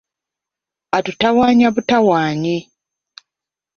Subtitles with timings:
[0.97, 2.57] Atutawannya butawanyi.